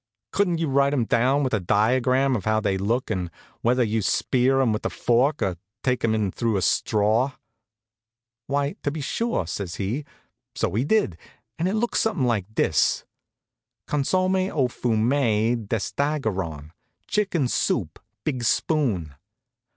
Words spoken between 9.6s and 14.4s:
he. So he did, and it looked something like this: "Consomme